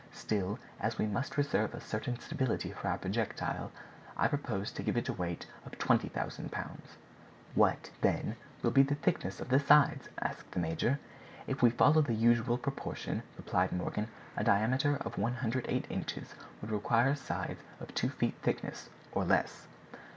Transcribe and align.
Still, 0.13 0.57
as 0.79 0.97
we 0.97 1.05
must 1.05 1.37
reserve 1.37 1.75
a 1.75 1.79
certain 1.79 2.19
stability 2.19 2.71
for 2.71 2.87
our 2.87 2.97
projectile, 2.97 3.69
I 4.17 4.27
propose 4.29 4.71
to 4.71 4.81
give 4.81 4.97
it 4.97 5.09
a 5.09 5.13
weight 5.13 5.45
of 5.63 5.77
20,000 5.77 6.51
pounds." 6.51 6.97
"What, 7.53 7.91
then, 8.01 8.35
will 8.63 8.71
be 8.71 8.81
the 8.81 8.95
thickness 8.95 9.39
of 9.39 9.49
the 9.49 9.59
sides?" 9.59 10.09
asked 10.19 10.53
the 10.53 10.59
major. 10.59 10.99
"If 11.45 11.61
we 11.61 11.69
follow 11.69 12.01
the 12.01 12.15
usual 12.15 12.57
proportion," 12.57 13.21
replied 13.37 13.71
Morgan, 13.71 14.07
"a 14.35 14.43
diameter 14.43 14.97
of 15.01 15.19
108 15.19 15.85
inches 15.91 16.33
would 16.61 16.71
require 16.71 17.13
sides 17.13 17.61
of 17.79 17.93
two 17.93 18.09
feet 18.09 18.33
thickness, 18.41 18.89
or 19.11 19.23
less." 19.23 19.67